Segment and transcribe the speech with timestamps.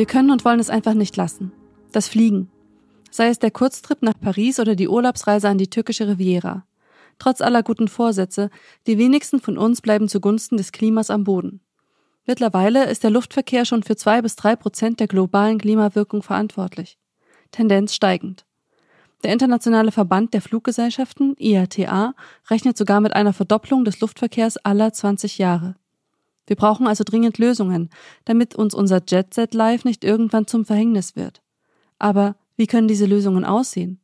[0.00, 1.52] Wir können und wollen es einfach nicht lassen.
[1.92, 2.50] Das Fliegen.
[3.10, 6.64] Sei es der Kurztrip nach Paris oder die Urlaubsreise an die türkische Riviera.
[7.18, 8.48] Trotz aller guten Vorsätze,
[8.86, 11.60] die wenigsten von uns bleiben zugunsten des Klimas am Boden.
[12.24, 16.96] Mittlerweile ist der Luftverkehr schon für zwei bis drei Prozent der globalen Klimawirkung verantwortlich.
[17.50, 18.46] Tendenz steigend.
[19.22, 22.14] Der Internationale Verband der Fluggesellschaften, IATA,
[22.48, 25.76] rechnet sogar mit einer Verdopplung des Luftverkehrs aller 20 Jahre.
[26.46, 27.90] Wir brauchen also dringend Lösungen,
[28.24, 31.42] damit uns unser Jet Set Life nicht irgendwann zum Verhängnis wird.
[31.98, 34.00] Aber wie können diese Lösungen aussehen?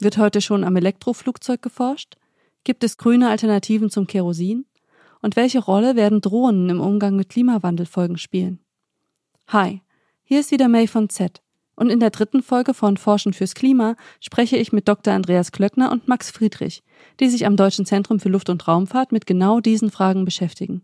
[0.00, 2.16] Wird heute schon am Elektroflugzeug geforscht?
[2.64, 4.64] Gibt es grüne Alternativen zum Kerosin?
[5.20, 8.60] Und welche Rolle werden Drohnen im Umgang mit Klimawandelfolgen spielen?
[9.48, 9.82] Hi,
[10.24, 11.42] hier ist wieder May von Z.
[11.76, 15.12] Und in der dritten Folge von Forschen fürs Klima spreche ich mit Dr.
[15.12, 16.82] Andreas Klöckner und Max Friedrich,
[17.20, 20.82] die sich am Deutschen Zentrum für Luft- und Raumfahrt mit genau diesen Fragen beschäftigen.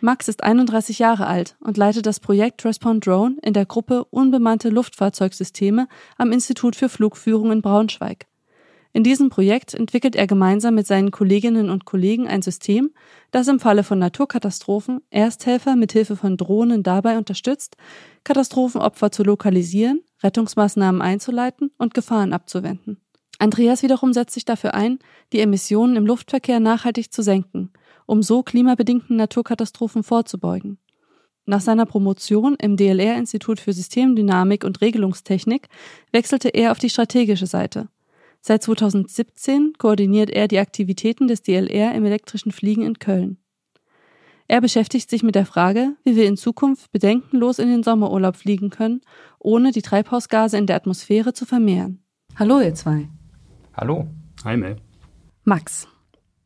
[0.00, 4.68] Max ist 31 Jahre alt und leitet das Projekt Respond Drone in der Gruppe Unbemannte
[4.68, 8.26] Luftfahrzeugsysteme am Institut für Flugführung in Braunschweig.
[8.92, 12.90] In diesem Projekt entwickelt er gemeinsam mit seinen Kolleginnen und Kollegen ein System,
[13.30, 17.76] das im Falle von Naturkatastrophen Ersthelfer mithilfe von Drohnen dabei unterstützt,
[18.24, 22.98] Katastrophenopfer zu lokalisieren, Rettungsmaßnahmen einzuleiten und Gefahren abzuwenden.
[23.38, 24.98] Andreas wiederum setzt sich dafür ein,
[25.32, 27.70] die Emissionen im Luftverkehr nachhaltig zu senken,
[28.06, 30.78] um so klimabedingten Naturkatastrophen vorzubeugen.
[31.44, 35.68] Nach seiner Promotion im DLR-Institut für Systemdynamik und Regelungstechnik
[36.10, 37.88] wechselte er auf die strategische Seite
[38.40, 43.38] Seit 2017 koordiniert er die Aktivitäten des DLR im elektrischen Fliegen in Köln.
[44.46, 48.70] Er beschäftigt sich mit der Frage, wie wir in Zukunft bedenkenlos in den Sommerurlaub fliegen
[48.70, 49.02] können,
[49.38, 52.02] ohne die Treibhausgase in der Atmosphäre zu vermehren.
[52.36, 53.08] Hallo, ihr zwei.
[53.74, 54.06] Hallo.
[54.44, 54.76] Hi, Mel.
[55.44, 55.86] Max.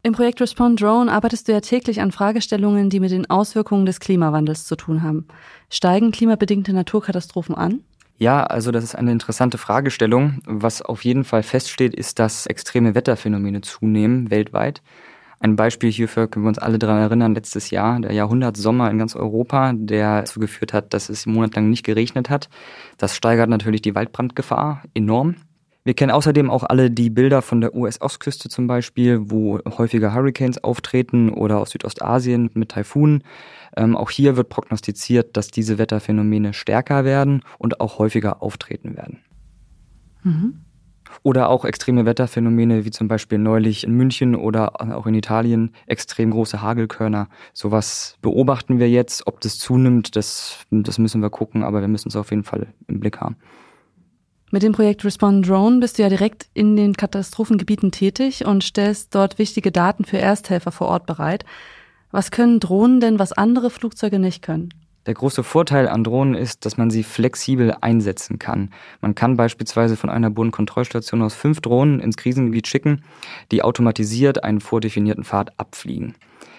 [0.02, 4.00] Im Projekt Respond Drone arbeitest du ja täglich an Fragestellungen, die mit den Auswirkungen des
[4.00, 5.28] Klimawandels zu tun haben.
[5.70, 7.84] Steigen klimabedingte Naturkatastrophen an?
[8.22, 10.42] Ja, also das ist eine interessante Fragestellung.
[10.46, 14.80] Was auf jeden Fall feststeht, ist, dass extreme Wetterphänomene zunehmen weltweit.
[15.40, 19.16] Ein Beispiel hierfür können wir uns alle daran erinnern, letztes Jahr, der Jahrhundertsommer in ganz
[19.16, 22.48] Europa, der dazu geführt hat, dass es monatelang nicht geregnet hat.
[22.96, 25.34] Das steigert natürlich die Waldbrandgefahr enorm.
[25.84, 30.62] Wir kennen außerdem auch alle die Bilder von der US-Ostküste zum Beispiel, wo häufiger Hurricanes
[30.62, 33.24] auftreten oder aus Südostasien mit Taifunen.
[33.76, 39.18] Ähm, auch hier wird prognostiziert, dass diese Wetterphänomene stärker werden und auch häufiger auftreten werden.
[40.22, 40.60] Mhm.
[41.24, 46.30] Oder auch extreme Wetterphänomene, wie zum Beispiel neulich in München oder auch in Italien, extrem
[46.30, 47.28] große Hagelkörner.
[47.52, 49.26] Sowas beobachten wir jetzt.
[49.26, 52.68] Ob das zunimmt, das, das müssen wir gucken, aber wir müssen es auf jeden Fall
[52.86, 53.36] im Blick haben.
[54.54, 59.14] Mit dem Projekt Respond Drone bist du ja direkt in den Katastrophengebieten tätig und stellst
[59.14, 61.46] dort wichtige Daten für Ersthelfer vor Ort bereit.
[62.10, 64.74] Was können Drohnen denn, was andere Flugzeuge nicht können?
[65.06, 68.68] Der große Vorteil an Drohnen ist, dass man sie flexibel einsetzen kann.
[69.00, 73.04] Man kann beispielsweise von einer Bodenkontrollstation aus fünf Drohnen ins Krisengebiet schicken,
[73.52, 76.14] die automatisiert einen vordefinierten Pfad abfliegen.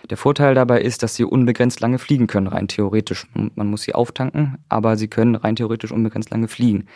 [0.10, 3.28] Der Vorteil dabei ist, dass sie unbegrenzt lange fliegen können, rein theoretisch.
[3.34, 6.88] Man muss sie auftanken, aber sie können rein theoretisch unbegrenzt lange fliegen.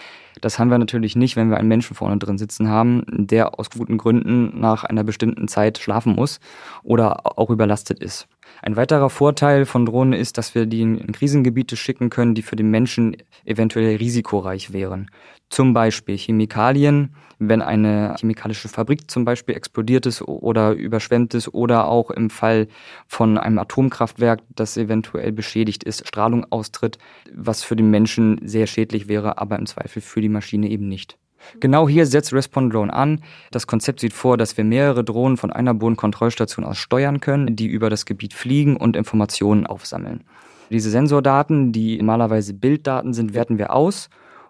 [0.41, 3.69] Das haben wir natürlich nicht, wenn wir einen Menschen vorne drin sitzen haben, der aus
[3.69, 6.39] guten Gründen nach einer bestimmten Zeit schlafen muss
[6.83, 8.27] oder auch überlastet ist.
[8.61, 12.55] Ein weiterer Vorteil von Drohnen ist, dass wir die in Krisengebiete schicken können, die für
[12.55, 15.09] den Menschen eventuell risikoreich wären.
[15.50, 21.88] Zum Beispiel Chemikalien, wenn eine chemikalische Fabrik zum Beispiel explodiert ist oder überschwemmt ist oder
[21.88, 22.68] auch im Fall
[23.08, 26.97] von einem Atomkraftwerk, das eventuell beschädigt ist, Strahlung austritt,
[27.34, 31.18] was für den Menschen sehr schädlich wäre, aber im Zweifel für die Maschine eben nicht.
[31.59, 33.22] Genau hier setzt Respond Drone an.
[33.52, 37.68] Das Konzept sieht vor, dass wir mehrere Drohnen von einer Bodenkontrollstation aus steuern können, die
[37.68, 40.24] über das Gebiet fliegen und Informationen aufsammeln.
[40.69, 44.09] Diese Sensordaten, die normalerweise Bilddaten sind, werten wir aus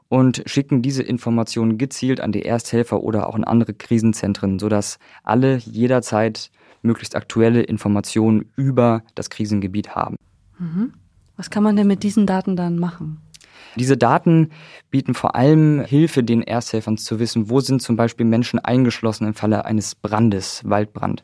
[0.10, 5.58] und schicken diese Informationen gezielt an die Ersthelfer oder auch in andere Krisenzentren, sodass alle
[5.58, 6.52] jederzeit
[6.82, 10.16] möglichst aktuelle Informationen über das Krisengebiet haben.
[10.60, 10.94] Mhm.
[11.36, 13.20] Was kann man denn mit diesen Daten dann machen?
[13.76, 14.50] Diese Daten
[14.90, 19.34] bieten vor allem Hilfe den Ersthelfern zu wissen, wo sind zum Beispiel Menschen eingeschlossen im
[19.36, 21.24] Falle eines Brandes, Waldbrand.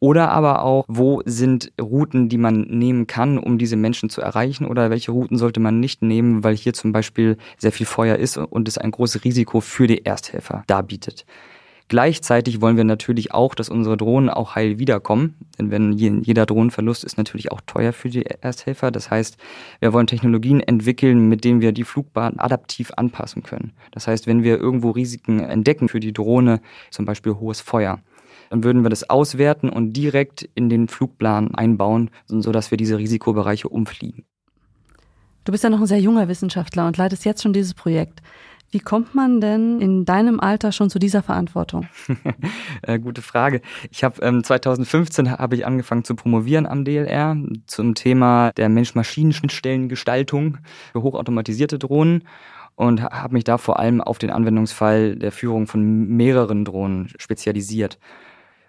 [0.00, 4.66] Oder aber auch, wo sind Routen, die man nehmen kann, um diese Menschen zu erreichen?
[4.66, 8.38] Oder welche Routen sollte man nicht nehmen, weil hier zum Beispiel sehr viel Feuer ist
[8.38, 11.26] und es ein großes Risiko für die Ersthelfer darbietet.
[11.90, 15.34] Gleichzeitig wollen wir natürlich auch, dass unsere Drohnen auch heil wiederkommen.
[15.58, 18.92] Denn wenn jeder Drohnenverlust ist natürlich auch teuer für die Ersthelfer.
[18.92, 19.36] Das heißt,
[19.80, 23.72] wir wollen Technologien entwickeln, mit denen wir die Flugbahn adaptiv anpassen können.
[23.90, 26.60] Das heißt, wenn wir irgendwo Risiken entdecken für die Drohne,
[26.90, 27.98] zum Beispiel hohes Feuer,
[28.50, 33.68] dann würden wir das auswerten und direkt in den Flugplan einbauen, sodass wir diese Risikobereiche
[33.68, 34.24] umfliegen.
[35.44, 38.20] Du bist ja noch ein sehr junger Wissenschaftler und leitest jetzt schon dieses Projekt.
[38.72, 41.88] Wie kommt man denn in deinem Alter schon zu dieser Verantwortung?
[42.82, 43.62] äh, gute Frage.
[43.90, 47.36] Ich habe ähm, 2015 habe ich angefangen zu promovieren am DLR
[47.66, 50.58] zum Thema der Mensch-Maschinen-Schnittstellengestaltung
[50.92, 52.22] für hochautomatisierte Drohnen
[52.76, 57.98] und habe mich da vor allem auf den Anwendungsfall der Führung von mehreren Drohnen spezialisiert.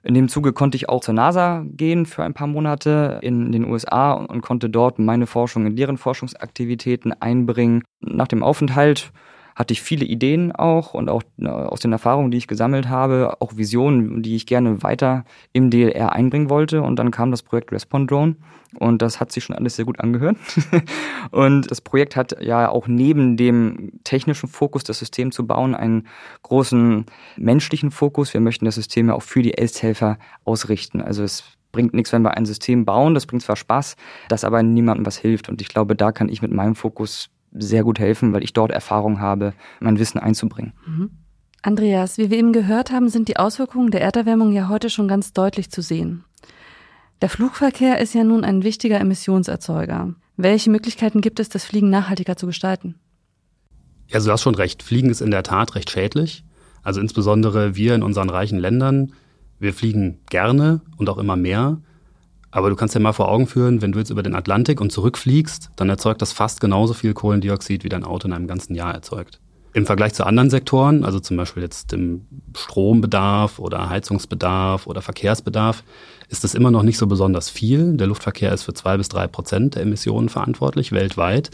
[0.03, 3.69] In dem Zuge konnte ich auch zur NASA gehen für ein paar Monate in den
[3.69, 7.83] USA und konnte dort meine Forschung in deren Forschungsaktivitäten einbringen.
[7.99, 9.11] Nach dem Aufenthalt
[9.55, 13.37] hatte ich viele Ideen auch und auch äh, aus den Erfahrungen, die ich gesammelt habe,
[13.39, 16.81] auch Visionen, die ich gerne weiter im DLR einbringen wollte.
[16.81, 18.35] Und dann kam das Projekt Respond Drone
[18.75, 20.37] und das hat sich schon alles sehr gut angehört.
[21.31, 26.07] und das Projekt hat ja auch neben dem technischen Fokus, das System zu bauen, einen
[26.43, 27.05] großen
[27.37, 28.33] menschlichen Fokus.
[28.33, 31.01] Wir möchten das System ja auch für die Ersthelfer ausrichten.
[31.01, 33.13] Also es bringt nichts, wenn wir ein System bauen.
[33.13, 33.95] Das bringt zwar Spaß,
[34.29, 35.49] das aber niemandem was hilft.
[35.49, 38.71] Und ich glaube, da kann ich mit meinem Fokus sehr gut helfen, weil ich dort
[38.71, 40.73] Erfahrung habe, mein Wissen einzubringen.
[40.85, 41.11] Mhm.
[41.61, 45.31] Andreas, wie wir eben gehört haben, sind die Auswirkungen der Erderwärmung ja heute schon ganz
[45.33, 46.23] deutlich zu sehen.
[47.21, 50.15] Der Flugverkehr ist ja nun ein wichtiger Emissionserzeuger.
[50.37, 52.95] Welche Möglichkeiten gibt es, das Fliegen nachhaltiger zu gestalten?
[54.07, 54.81] Ja, also du hast schon recht.
[54.81, 56.43] Fliegen ist in der Tat recht schädlich.
[56.81, 59.13] Also insbesondere wir in unseren reichen Ländern,
[59.59, 61.79] wir fliegen gerne und auch immer mehr.
[62.51, 64.91] Aber du kannst dir mal vor Augen führen, wenn du jetzt über den Atlantik und
[64.91, 68.93] zurückfliegst, dann erzeugt das fast genauso viel Kohlendioxid, wie dein Auto in einem ganzen Jahr
[68.93, 69.39] erzeugt.
[69.73, 75.85] Im Vergleich zu anderen Sektoren, also zum Beispiel jetzt dem Strombedarf oder Heizungsbedarf oder Verkehrsbedarf,
[76.27, 77.95] ist das immer noch nicht so besonders viel.
[77.95, 81.51] Der Luftverkehr ist für zwei bis drei Prozent der Emissionen verantwortlich weltweit.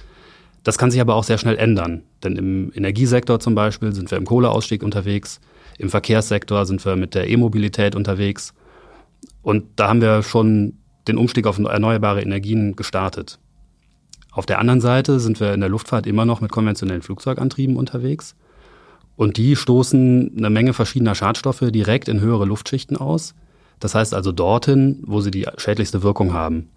[0.64, 2.04] Das kann sich aber auch sehr schnell ändern.
[2.24, 5.40] Denn im Energiesektor zum Beispiel sind wir im Kohleausstieg unterwegs.
[5.78, 8.56] Im Verkehrssektor sind wir mit der E-Mobilität unterwegs.
[9.44, 10.74] Und da haben wir schon
[11.08, 13.40] den Umstieg auf erneuerbare Energien gestartet.
[14.32, 18.36] Auf der anderen Seite sind wir in der Luftfahrt immer noch mit konventionellen Flugzeugantrieben unterwegs.
[19.16, 23.34] Und die stoßen eine Menge verschiedener Schadstoffe direkt in höhere Luftschichten aus.
[23.80, 26.70] Das heißt also dorthin, wo sie die schädlichste Wirkung haben.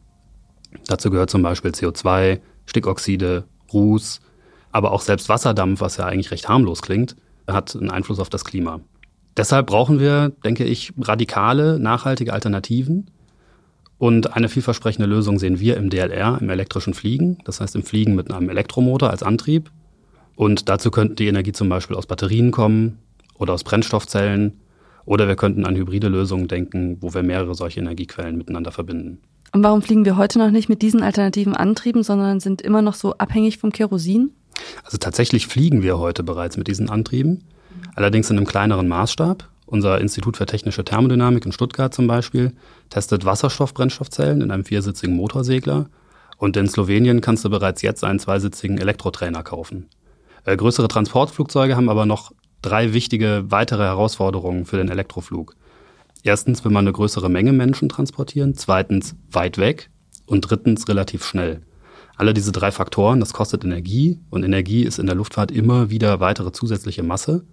[0.87, 4.21] Dazu gehört zum Beispiel CO2, Stickoxide, Ruß,
[4.73, 7.17] aber auch selbst Wasserdampf, was ja eigentlich recht harmlos klingt,
[7.47, 8.81] hat einen Einfluss auf das Klima.
[9.37, 13.11] Deshalb brauchen wir, denke ich, radikale, nachhaltige Alternativen,
[14.01, 18.15] und eine vielversprechende Lösung sehen wir im DLR, im elektrischen Fliegen, das heißt im Fliegen
[18.15, 19.71] mit einem Elektromotor als Antrieb.
[20.37, 22.97] Und dazu könnte die Energie zum Beispiel aus Batterien kommen
[23.39, 24.59] oder aus Brennstoffzellen.
[25.05, 29.19] Oder wir könnten an hybride Lösungen denken, wo wir mehrere solche Energiequellen miteinander verbinden.
[29.53, 32.95] Und warum fliegen wir heute noch nicht mit diesen alternativen Antrieben, sondern sind immer noch
[32.95, 34.31] so abhängig vom Kerosin?
[34.83, 37.45] Also tatsächlich fliegen wir heute bereits mit diesen Antrieben,
[37.97, 39.47] allerdings in einem kleineren Maßstab.
[39.71, 42.55] Unser Institut für technische Thermodynamik in Stuttgart zum Beispiel
[42.89, 45.89] testet Wasserstoffbrennstoffzellen in einem viersitzigen Motorsegler.
[46.39, 49.89] Und in Slowenien kannst du bereits jetzt einen zweisitzigen Elektrotrainer kaufen.
[50.45, 52.33] Äh, größere Transportflugzeuge haben aber noch
[52.63, 55.55] drei wichtige weitere Herausforderungen für den Elektroflug.
[56.25, 59.91] Erstens will man eine größere Menge Menschen transportieren, zweitens weit weg
[60.27, 61.63] und drittens relativ schnell.
[62.17, 66.19] Alle diese drei Faktoren, das kostet Energie und Energie ist in der Luftfahrt immer wieder
[66.19, 67.45] weitere zusätzliche Masse.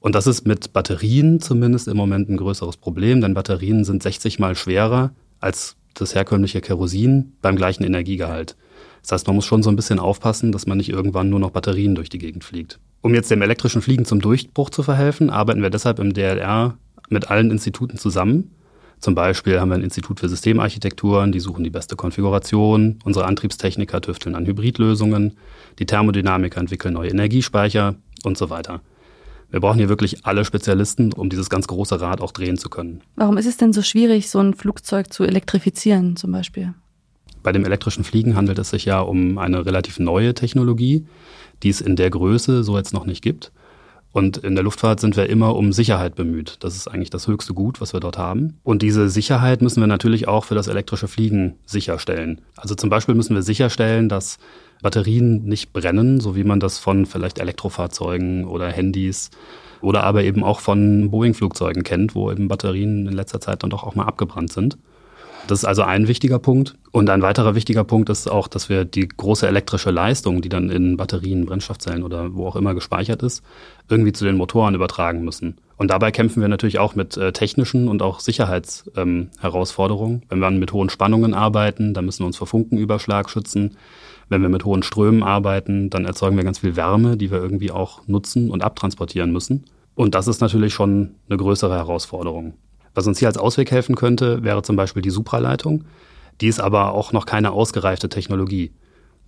[0.00, 4.38] Und das ist mit Batterien zumindest im Moment ein größeres Problem, denn Batterien sind 60
[4.38, 5.10] mal schwerer
[5.40, 8.56] als das herkömmliche Kerosin beim gleichen Energiegehalt.
[9.02, 11.50] Das heißt, man muss schon so ein bisschen aufpassen, dass man nicht irgendwann nur noch
[11.50, 12.78] Batterien durch die Gegend fliegt.
[13.02, 16.76] Um jetzt dem elektrischen Fliegen zum Durchbruch zu verhelfen, arbeiten wir deshalb im DLR
[17.08, 18.50] mit allen Instituten zusammen.
[18.98, 22.98] Zum Beispiel haben wir ein Institut für Systemarchitekturen, die suchen die beste Konfiguration.
[23.04, 25.36] Unsere Antriebstechniker tüfteln an Hybridlösungen.
[25.78, 28.80] Die Thermodynamiker entwickeln neue Energiespeicher und so weiter.
[29.56, 33.00] Wir brauchen hier wirklich alle Spezialisten, um dieses ganz große Rad auch drehen zu können.
[33.14, 36.74] Warum ist es denn so schwierig, so ein Flugzeug zu elektrifizieren zum Beispiel?
[37.42, 41.06] Bei dem elektrischen Fliegen handelt es sich ja um eine relativ neue Technologie,
[41.62, 43.50] die es in der Größe so jetzt noch nicht gibt.
[44.12, 46.58] Und in der Luftfahrt sind wir immer um Sicherheit bemüht.
[46.60, 48.58] Das ist eigentlich das höchste Gut, was wir dort haben.
[48.62, 52.42] Und diese Sicherheit müssen wir natürlich auch für das elektrische Fliegen sicherstellen.
[52.56, 54.36] Also zum Beispiel müssen wir sicherstellen, dass
[54.82, 59.30] Batterien nicht brennen, so wie man das von vielleicht Elektrofahrzeugen oder Handys
[59.80, 63.84] oder aber eben auch von Boeing-Flugzeugen kennt, wo eben Batterien in letzter Zeit dann doch
[63.84, 64.76] auch mal abgebrannt sind.
[65.46, 66.74] Das ist also ein wichtiger Punkt.
[66.90, 70.70] Und ein weiterer wichtiger Punkt ist auch, dass wir die große elektrische Leistung, die dann
[70.70, 73.44] in Batterien, Brennstoffzellen oder wo auch immer gespeichert ist,
[73.88, 75.56] irgendwie zu den Motoren übertragen müssen.
[75.76, 80.22] Und dabei kämpfen wir natürlich auch mit äh, technischen und auch Sicherheitsherausforderungen.
[80.22, 83.76] Ähm, Wenn wir mit hohen Spannungen arbeiten, dann müssen wir uns vor Funkenüberschlag schützen.
[84.28, 87.70] Wenn wir mit hohen Strömen arbeiten, dann erzeugen wir ganz viel Wärme, die wir irgendwie
[87.70, 89.64] auch nutzen und abtransportieren müssen.
[89.94, 92.54] Und das ist natürlich schon eine größere Herausforderung.
[92.94, 95.84] Was uns hier als Ausweg helfen könnte, wäre zum Beispiel die Supraleitung.
[96.40, 98.72] Die ist aber auch noch keine ausgereifte Technologie.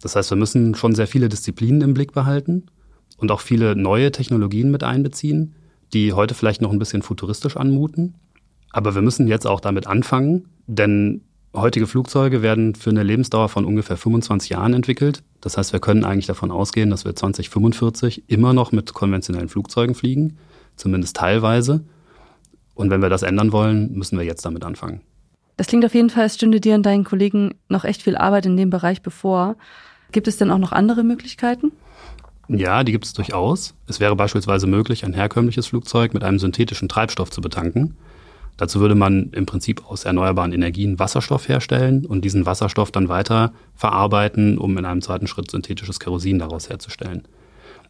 [0.00, 2.66] Das heißt, wir müssen schon sehr viele Disziplinen im Blick behalten
[3.16, 5.54] und auch viele neue Technologien mit einbeziehen,
[5.92, 8.14] die heute vielleicht noch ein bisschen futuristisch anmuten.
[8.70, 11.22] Aber wir müssen jetzt auch damit anfangen, denn
[11.54, 15.22] heutige Flugzeuge werden für eine Lebensdauer von ungefähr 25 Jahren entwickelt.
[15.40, 19.94] Das heißt, wir können eigentlich davon ausgehen, dass wir 2045 immer noch mit konventionellen Flugzeugen
[19.94, 20.38] fliegen,
[20.76, 21.84] zumindest teilweise.
[22.74, 25.00] Und wenn wir das ändern wollen, müssen wir jetzt damit anfangen.
[25.56, 28.46] Das klingt auf jeden Fall, als stünde dir und deinen Kollegen noch echt viel Arbeit
[28.46, 29.56] in dem Bereich bevor.
[30.12, 31.72] Gibt es denn auch noch andere Möglichkeiten?
[32.48, 33.74] Ja, die gibt es durchaus.
[33.88, 37.96] Es wäre beispielsweise möglich, ein herkömmliches Flugzeug mit einem synthetischen Treibstoff zu betanken.
[38.58, 43.52] Dazu würde man im Prinzip aus erneuerbaren Energien Wasserstoff herstellen und diesen Wasserstoff dann weiter
[43.74, 47.22] verarbeiten, um in einem zweiten Schritt synthetisches Kerosin daraus herzustellen.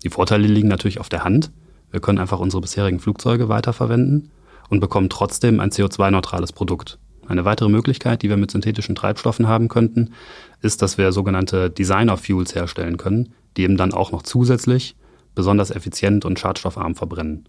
[0.05, 1.51] Die Vorteile liegen natürlich auf der Hand.
[1.91, 4.31] Wir können einfach unsere bisherigen Flugzeuge weiterverwenden
[4.69, 6.99] und bekommen trotzdem ein CO2-neutrales Produkt.
[7.27, 10.13] Eine weitere Möglichkeit, die wir mit synthetischen Treibstoffen haben könnten,
[10.61, 14.97] ist, dass wir sogenannte Designer-Fuels herstellen können, die eben dann auch noch zusätzlich
[15.35, 17.49] besonders effizient und schadstoffarm verbrennen.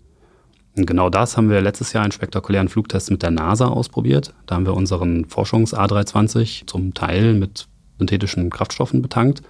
[0.80, 4.34] Und genau das haben wir letztes Jahr in spektakulären Flugtests mit der NASA ausprobiert.
[4.46, 7.68] Da haben wir unseren Forschungs A320 zum Teil mit
[7.98, 9.42] synthetischen Kraftstoffen betankt.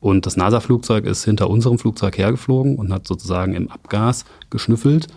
[0.00, 5.08] Und das NASA-Flugzeug ist hinter unserem Flugzeug hergeflogen und hat sozusagen im Abgas geschnüffelt.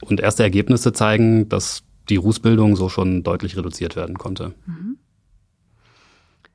[0.00, 4.54] Und erste Ergebnisse zeigen, dass die Rußbildung so schon deutlich reduziert werden konnte.
[4.64, 4.96] Mhm.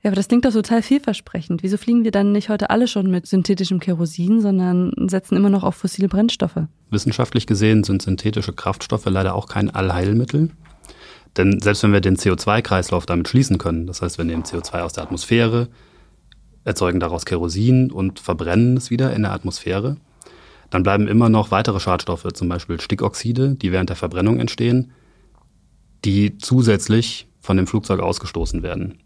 [0.03, 1.63] Ja, aber das klingt doch total vielversprechend.
[1.63, 5.63] Wieso fliegen wir dann nicht heute alle schon mit synthetischem Kerosin, sondern setzen immer noch
[5.63, 6.60] auf fossile Brennstoffe?
[6.89, 10.50] Wissenschaftlich gesehen sind synthetische Kraftstoffe leider auch kein Allheilmittel.
[11.38, 14.91] Denn selbst wenn wir den CO2-Kreislauf damit schließen können, das heißt, wir nehmen CO2 aus
[14.91, 15.69] der Atmosphäre,
[16.65, 19.95] erzeugen daraus Kerosin und verbrennen es wieder in der Atmosphäre,
[20.69, 24.91] dann bleiben immer noch weitere Schadstoffe, zum Beispiel Stickoxide, die während der Verbrennung entstehen,
[26.03, 29.00] die zusätzlich von dem Flugzeug ausgestoßen werden.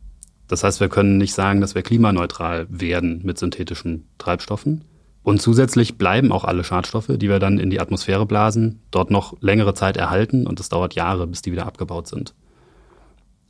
[0.48, 4.86] Das heißt, wir können nicht sagen, dass wir klimaneutral werden mit synthetischen Treibstoffen.
[5.24, 9.36] Und zusätzlich bleiben auch alle Schadstoffe, die wir dann in die Atmosphäre blasen, dort noch
[9.42, 12.34] längere Zeit erhalten und es dauert Jahre, bis die wieder abgebaut sind.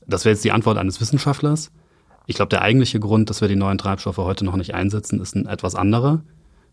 [0.08, 1.72] Das wäre jetzt die Antwort eines Wissenschaftlers.
[2.26, 5.36] Ich glaube, der eigentliche Grund, dass wir die neuen Treibstoffe heute noch nicht einsetzen, ist
[5.36, 6.24] ein etwas anderer.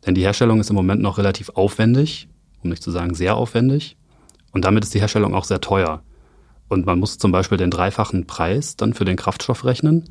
[0.07, 2.28] Denn die Herstellung ist im Moment noch relativ aufwendig,
[2.62, 3.97] um nicht zu sagen sehr aufwendig.
[4.52, 6.02] Und damit ist die Herstellung auch sehr teuer.
[6.68, 10.04] Und man muss zum Beispiel den dreifachen Preis dann für den Kraftstoff rechnen.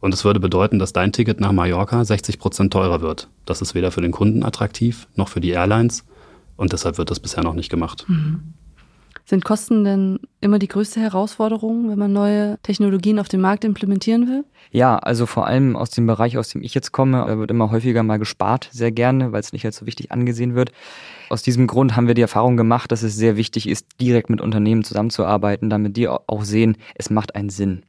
[0.00, 3.28] Und es würde bedeuten, dass dein Ticket nach Mallorca 60 Prozent teurer wird.
[3.44, 6.04] Das ist weder für den Kunden attraktiv noch für die Airlines.
[6.56, 8.04] Und deshalb wird das bisher noch nicht gemacht.
[8.08, 8.54] Mhm.
[9.30, 14.26] Sind Kosten denn immer die größte Herausforderung, wenn man neue Technologien auf dem Markt implementieren
[14.26, 14.44] will?
[14.72, 17.70] Ja, also vor allem aus dem Bereich, aus dem ich jetzt komme, da wird immer
[17.70, 20.72] häufiger mal gespart, sehr gerne, weil es nicht als so wichtig angesehen wird.
[21.28, 24.40] Aus diesem Grund haben wir die Erfahrung gemacht, dass es sehr wichtig ist, direkt mit
[24.40, 27.84] Unternehmen zusammenzuarbeiten, damit die auch sehen, es macht einen Sinn.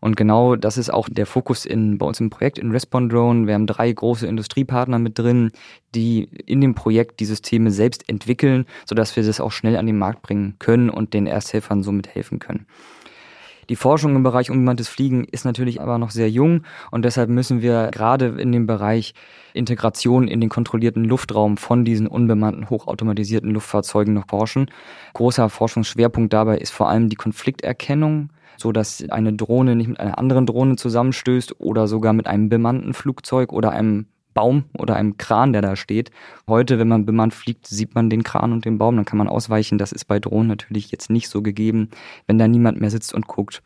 [0.00, 3.46] Und genau das ist auch der Fokus in, bei uns im Projekt in Respond Drone.
[3.46, 5.52] Wir haben drei große Industriepartner mit drin,
[5.94, 9.98] die in dem Projekt die Systeme selbst entwickeln, sodass wir das auch schnell an den
[9.98, 12.66] Markt bringen können und den Ersthelfern somit helfen können.
[13.70, 17.62] Die Forschung im Bereich unbemanntes Fliegen ist natürlich aber noch sehr jung und deshalb müssen
[17.62, 19.14] wir gerade in dem Bereich
[19.54, 24.72] Integration in den kontrollierten Luftraum von diesen unbemannten, hochautomatisierten Luftfahrzeugen noch forschen.
[25.14, 30.18] Großer Forschungsschwerpunkt dabei ist vor allem die Konflikterkennung so dass eine Drohne nicht mit einer
[30.18, 35.52] anderen Drohne zusammenstößt oder sogar mit einem bemannten Flugzeug oder einem Baum oder einem Kran,
[35.52, 36.10] der da steht.
[36.46, 39.28] Heute, wenn man bemannt fliegt, sieht man den Kran und den Baum, dann kann man
[39.28, 39.78] ausweichen.
[39.78, 41.88] Das ist bei Drohnen natürlich jetzt nicht so gegeben,
[42.26, 43.62] wenn da niemand mehr sitzt und guckt.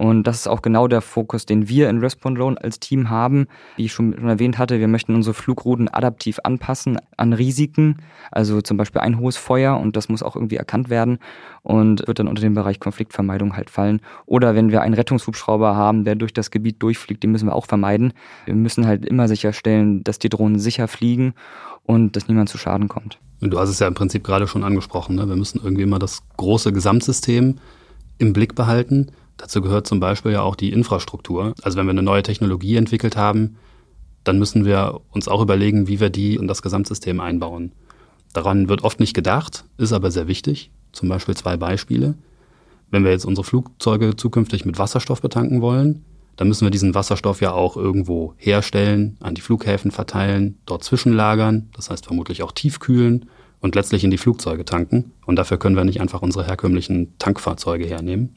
[0.00, 3.48] Und das ist auch genau der Fokus, den wir in Respond Drone als Team haben.
[3.76, 7.98] Wie ich schon erwähnt hatte, wir möchten unsere Flugrouten adaptiv anpassen an Risiken,
[8.32, 11.18] also zum Beispiel ein hohes Feuer und das muss auch irgendwie erkannt werden
[11.62, 14.00] und wird dann unter den Bereich Konfliktvermeidung halt fallen.
[14.24, 17.66] Oder wenn wir einen Rettungshubschrauber haben, der durch das Gebiet durchfliegt, den müssen wir auch
[17.66, 18.14] vermeiden.
[18.46, 21.34] Wir müssen halt immer sicherstellen, dass die Drohnen sicher fliegen
[21.84, 23.18] und dass niemand zu Schaden kommt.
[23.42, 25.16] Du hast es ja im Prinzip gerade schon angesprochen.
[25.16, 25.28] Ne?
[25.28, 27.58] Wir müssen irgendwie immer das große Gesamtsystem
[28.16, 29.12] im Blick behalten.
[29.40, 31.54] Dazu gehört zum Beispiel ja auch die Infrastruktur.
[31.62, 33.56] Also wenn wir eine neue Technologie entwickelt haben,
[34.22, 37.72] dann müssen wir uns auch überlegen, wie wir die in das Gesamtsystem einbauen.
[38.34, 40.70] Daran wird oft nicht gedacht, ist aber sehr wichtig.
[40.92, 42.16] Zum Beispiel zwei Beispiele.
[42.90, 46.04] Wenn wir jetzt unsere Flugzeuge zukünftig mit Wasserstoff betanken wollen,
[46.36, 51.70] dann müssen wir diesen Wasserstoff ja auch irgendwo herstellen, an die Flughäfen verteilen, dort zwischenlagern,
[51.74, 53.30] das heißt vermutlich auch tiefkühlen
[53.60, 55.12] und letztlich in die Flugzeuge tanken.
[55.24, 58.36] Und dafür können wir nicht einfach unsere herkömmlichen Tankfahrzeuge hernehmen.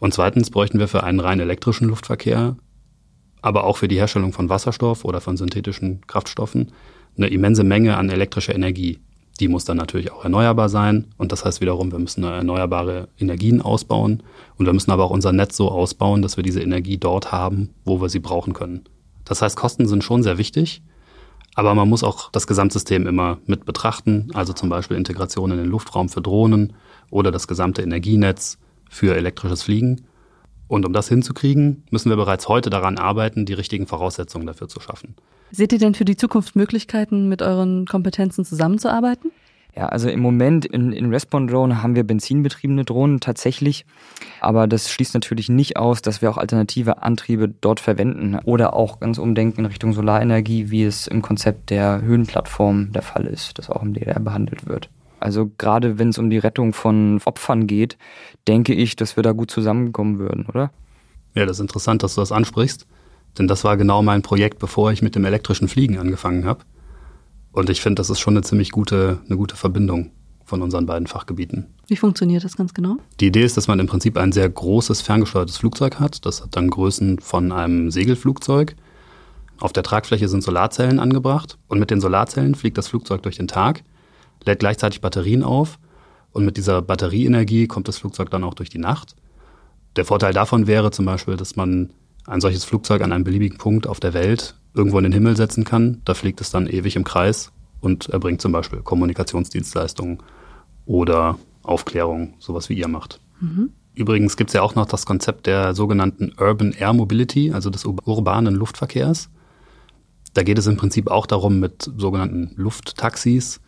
[0.00, 2.56] Und zweitens bräuchten wir für einen rein elektrischen Luftverkehr,
[3.42, 6.72] aber auch für die Herstellung von Wasserstoff oder von synthetischen Kraftstoffen
[7.16, 8.98] eine immense Menge an elektrischer Energie.
[9.40, 11.06] Die muss dann natürlich auch erneuerbar sein.
[11.16, 14.22] Und das heißt wiederum, wir müssen erneuerbare Energien ausbauen.
[14.56, 17.70] Und wir müssen aber auch unser Netz so ausbauen, dass wir diese Energie dort haben,
[17.84, 18.84] wo wir sie brauchen können.
[19.24, 20.82] Das heißt, Kosten sind schon sehr wichtig.
[21.54, 24.28] Aber man muss auch das Gesamtsystem immer mit betrachten.
[24.34, 26.74] Also zum Beispiel Integration in den Luftraum für Drohnen
[27.10, 28.58] oder das gesamte Energienetz
[28.90, 30.02] für elektrisches Fliegen.
[30.68, 34.80] Und um das hinzukriegen, müssen wir bereits heute daran arbeiten, die richtigen Voraussetzungen dafür zu
[34.80, 35.14] schaffen.
[35.50, 39.32] Seht ihr denn für die Zukunft Möglichkeiten, mit euren Kompetenzen zusammenzuarbeiten?
[39.76, 43.86] Ja, also im Moment in, in Respawn Drone haben wir benzinbetriebene Drohnen tatsächlich,
[44.40, 48.98] aber das schließt natürlich nicht aus, dass wir auch alternative Antriebe dort verwenden oder auch
[48.98, 53.70] ganz umdenken in Richtung Solarenergie, wie es im Konzept der Höhenplattform der Fall ist, das
[53.70, 54.90] auch im DDR behandelt wird.
[55.20, 57.98] Also gerade wenn es um die Rettung von Opfern geht,
[58.48, 60.72] denke ich, dass wir da gut zusammenkommen würden, oder?
[61.34, 62.86] Ja, das ist interessant, dass du das ansprichst,
[63.38, 66.64] denn das war genau mein Projekt, bevor ich mit dem elektrischen Fliegen angefangen habe.
[67.52, 70.10] Und ich finde, das ist schon eine ziemlich gute, eine gute Verbindung
[70.44, 71.66] von unseren beiden Fachgebieten.
[71.86, 72.96] Wie funktioniert das ganz genau?
[73.20, 76.26] Die Idee ist, dass man im Prinzip ein sehr großes ferngesteuertes Flugzeug hat.
[76.26, 78.74] Das hat dann Größen von einem Segelflugzeug.
[79.60, 83.46] Auf der Tragfläche sind Solarzellen angebracht und mit den Solarzellen fliegt das Flugzeug durch den
[83.46, 83.84] Tag
[84.44, 85.78] lädt gleichzeitig Batterien auf
[86.32, 89.16] und mit dieser Batterieenergie kommt das Flugzeug dann auch durch die Nacht.
[89.96, 91.90] Der Vorteil davon wäre zum Beispiel, dass man
[92.26, 95.64] ein solches Flugzeug an einem beliebigen Punkt auf der Welt irgendwo in den Himmel setzen
[95.64, 96.00] kann.
[96.04, 100.18] Da fliegt es dann ewig im Kreis und erbringt zum Beispiel Kommunikationsdienstleistungen
[100.86, 103.20] oder Aufklärung, sowas wie ihr macht.
[103.40, 103.70] Mhm.
[103.94, 107.84] Übrigens gibt es ja auch noch das Konzept der sogenannten Urban Air Mobility, also des
[107.84, 109.28] urbanen Luftverkehrs.
[110.34, 113.60] Da geht es im Prinzip auch darum, mit sogenannten Lufttaxis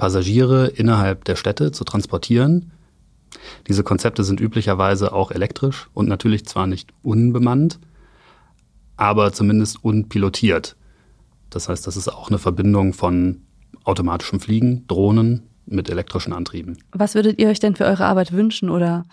[0.00, 2.72] Passagiere innerhalb der Städte zu transportieren.
[3.68, 7.78] Diese Konzepte sind üblicherweise auch elektrisch und natürlich zwar nicht unbemannt,
[8.96, 10.74] aber zumindest unpilotiert.
[11.50, 13.42] Das heißt, das ist auch eine Verbindung von
[13.84, 16.78] automatischem Fliegen, Drohnen mit elektrischen Antrieben.
[16.92, 19.04] Was würdet ihr euch denn für eure Arbeit wünschen oder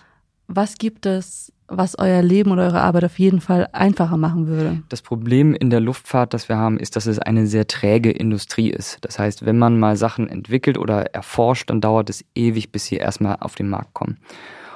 [0.47, 4.81] was gibt es was euer Leben oder eure Arbeit auf jeden Fall einfacher machen würde.
[4.89, 8.69] Das Problem in der Luftfahrt, das wir haben, ist, dass es eine sehr träge Industrie
[8.69, 8.99] ist.
[9.01, 12.95] Das heißt, wenn man mal Sachen entwickelt oder erforscht, dann dauert es ewig, bis sie
[12.95, 14.17] erstmal auf den Markt kommen.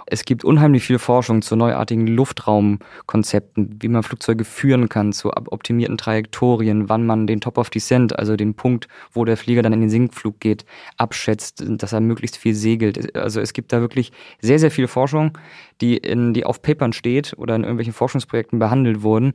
[0.06, 5.98] Es gibt unheimlich viel Forschung zu neuartigen Luftraumkonzepten, wie man Flugzeuge führen kann, zu optimierten
[5.98, 9.82] Trajektorien, wann man den Top of Descent, also den Punkt, wo der Flieger dann in
[9.82, 10.66] den Sinkflug geht,
[10.98, 13.16] abschätzt, dass er möglichst viel segelt.
[13.16, 14.12] Also es gibt da wirklich
[14.42, 15.38] sehr, sehr viel Forschung,
[15.82, 19.34] die, in, die auf Papern steht oder in irgendwelchen Forschungsprojekten behandelt wurden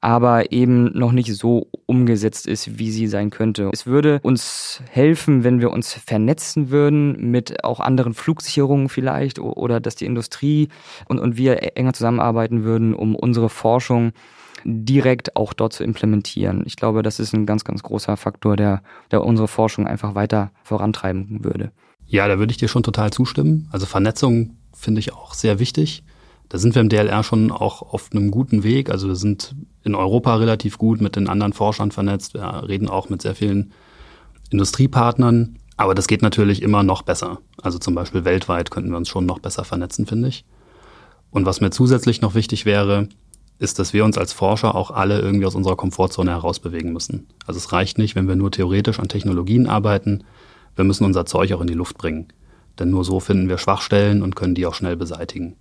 [0.00, 3.70] aber eben noch nicht so umgesetzt ist, wie sie sein könnte.
[3.72, 9.80] Es würde uns helfen, wenn wir uns vernetzen würden mit auch anderen Flugsicherungen vielleicht oder
[9.80, 10.68] dass die Industrie
[11.06, 14.12] und, und wir enger zusammenarbeiten würden, um unsere Forschung
[14.64, 16.62] direkt auch dort zu implementieren.
[16.66, 20.50] Ich glaube, das ist ein ganz, ganz großer Faktor, der, der unsere Forschung einfach weiter
[20.64, 21.70] vorantreiben würde.
[22.06, 23.68] Ja, da würde ich dir schon total zustimmen.
[23.70, 26.04] Also Vernetzung finde ich auch sehr wichtig.
[26.48, 28.90] Da sind wir im DLR schon auch auf einem guten Weg.
[28.90, 32.34] Also wir sind in Europa relativ gut mit den anderen Forschern vernetzt.
[32.34, 33.72] Wir reden auch mit sehr vielen
[34.50, 35.58] Industriepartnern.
[35.76, 37.40] Aber das geht natürlich immer noch besser.
[37.60, 40.44] Also zum Beispiel weltweit könnten wir uns schon noch besser vernetzen, finde ich.
[41.30, 43.08] Und was mir zusätzlich noch wichtig wäre,
[43.58, 47.26] ist, dass wir uns als Forscher auch alle irgendwie aus unserer Komfortzone herausbewegen müssen.
[47.46, 50.24] Also es reicht nicht, wenn wir nur theoretisch an Technologien arbeiten.
[50.76, 52.28] Wir müssen unser Zeug auch in die Luft bringen.
[52.78, 55.56] Denn nur so finden wir Schwachstellen und können die auch schnell beseitigen.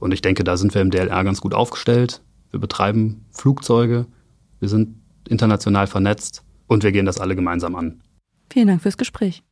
[0.00, 2.22] Und ich denke, da sind wir im DLR ganz gut aufgestellt.
[2.50, 4.06] Wir betreiben Flugzeuge,
[4.60, 4.96] wir sind
[5.28, 8.02] international vernetzt und wir gehen das alle gemeinsam an.
[8.50, 9.42] Vielen Dank fürs Gespräch.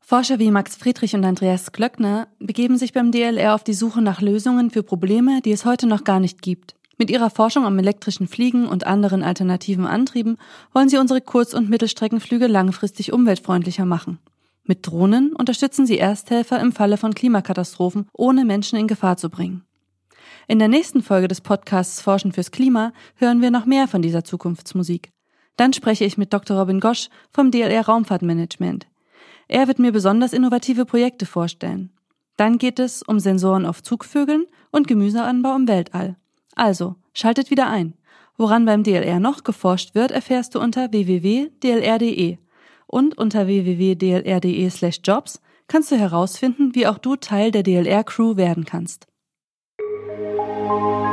[0.00, 4.20] Forscher wie Max Friedrich und Andreas Klöckner begeben sich beim DLR auf die Suche nach
[4.20, 6.76] Lösungen für Probleme, die es heute noch gar nicht gibt.
[6.98, 10.38] Mit ihrer Forschung am elektrischen Fliegen und anderen alternativen Antrieben
[10.72, 14.18] wollen sie unsere Kurz- und Mittelstreckenflüge langfristig umweltfreundlicher machen.
[14.64, 19.65] Mit Drohnen unterstützen sie Ersthelfer im Falle von Klimakatastrophen, ohne Menschen in Gefahr zu bringen.
[20.48, 24.22] In der nächsten Folge des Podcasts Forschen fürs Klima hören wir noch mehr von dieser
[24.22, 25.10] Zukunftsmusik.
[25.56, 26.56] Dann spreche ich mit Dr.
[26.56, 28.86] Robin Gosch vom DLR Raumfahrtmanagement.
[29.48, 31.90] Er wird mir besonders innovative Projekte vorstellen.
[32.36, 36.16] Dann geht es um Sensoren auf Zugvögeln und Gemüseanbau im Weltall.
[36.54, 37.94] Also, schaltet wieder ein.
[38.36, 42.38] Woran beim DLR noch geforscht wird, erfährst du unter www.dlr.de.
[42.86, 48.64] Und unter www.dlr.de slash jobs kannst du herausfinden, wie auch du Teil der DLR-Crew werden
[48.64, 49.08] kannst.
[50.68, 51.05] Thank you.